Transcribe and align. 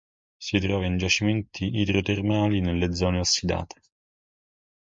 Si 0.39 0.57
trova 0.59 0.87
in 0.87 0.97
giacimenti 0.97 1.77
idrotermali, 1.77 2.59
nelle 2.59 2.91
zone 2.95 3.19
ossidate. 3.19 3.81